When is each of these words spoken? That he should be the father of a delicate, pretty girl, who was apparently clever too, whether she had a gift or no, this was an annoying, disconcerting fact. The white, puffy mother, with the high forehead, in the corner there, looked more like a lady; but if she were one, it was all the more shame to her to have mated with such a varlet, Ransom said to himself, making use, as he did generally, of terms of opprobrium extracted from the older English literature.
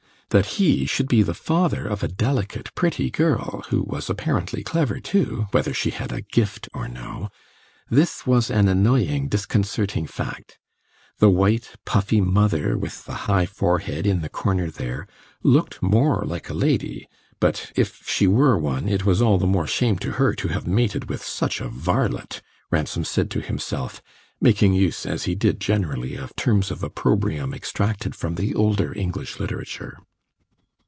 That 0.37 0.45
he 0.61 0.85
should 0.85 1.09
be 1.09 1.23
the 1.23 1.33
father 1.33 1.85
of 1.85 2.03
a 2.03 2.07
delicate, 2.07 2.73
pretty 2.73 3.09
girl, 3.09 3.65
who 3.67 3.81
was 3.83 4.09
apparently 4.09 4.63
clever 4.63 5.01
too, 5.01 5.47
whether 5.51 5.73
she 5.73 5.89
had 5.89 6.13
a 6.13 6.21
gift 6.21 6.69
or 6.73 6.87
no, 6.87 7.27
this 7.89 8.25
was 8.25 8.49
an 8.49 8.69
annoying, 8.69 9.27
disconcerting 9.27 10.07
fact. 10.07 10.57
The 11.19 11.29
white, 11.29 11.71
puffy 11.83 12.21
mother, 12.21 12.77
with 12.77 13.03
the 13.03 13.13
high 13.27 13.45
forehead, 13.45 14.07
in 14.07 14.21
the 14.21 14.29
corner 14.29 14.71
there, 14.71 15.05
looked 15.43 15.83
more 15.83 16.23
like 16.25 16.47
a 16.47 16.53
lady; 16.53 17.09
but 17.41 17.69
if 17.75 18.01
she 18.07 18.25
were 18.25 18.57
one, 18.57 18.87
it 18.87 19.05
was 19.05 19.21
all 19.21 19.37
the 19.37 19.45
more 19.45 19.67
shame 19.67 19.97
to 19.97 20.13
her 20.13 20.33
to 20.35 20.47
have 20.47 20.65
mated 20.65 21.09
with 21.09 21.21
such 21.25 21.59
a 21.59 21.67
varlet, 21.67 22.41
Ransom 22.71 23.03
said 23.03 23.29
to 23.31 23.41
himself, 23.41 24.01
making 24.39 24.71
use, 24.75 25.05
as 25.05 25.25
he 25.25 25.35
did 25.35 25.59
generally, 25.59 26.15
of 26.15 26.33
terms 26.37 26.71
of 26.71 26.83
opprobrium 26.83 27.53
extracted 27.53 28.15
from 28.15 28.35
the 28.35 28.55
older 28.55 28.97
English 28.97 29.37
literature. 29.37 29.97